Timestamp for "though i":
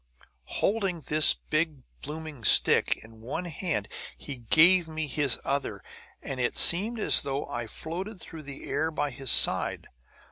7.21-7.67